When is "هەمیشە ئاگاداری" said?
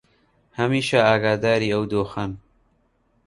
0.59-1.73